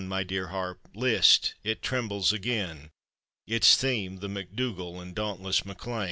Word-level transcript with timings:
my 0.07 0.23
dear 0.23 0.47
harp; 0.47 0.87
list! 0.95 1.53
it 1.63 1.83
trembles 1.83 2.33
again, 2.33 2.89
Its 3.45 3.77
theme— 3.77 4.17
The 4.17 4.27
MacDougall 4.29 4.99
and 4.99 5.13
dauntless 5.13 5.63
MacLean! 5.63 5.99